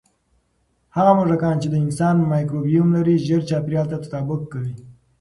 هغه 0.95 1.11
موږکان 1.17 1.55
چې 1.61 1.67
د 1.71 1.75
انسان 1.85 2.15
مایکروبیوم 2.31 2.87
لري، 2.97 3.15
ژر 3.27 3.41
چاپېریال 3.49 3.87
ته 3.91 3.97
تطابق 4.03 4.41
کوي. 4.51 4.73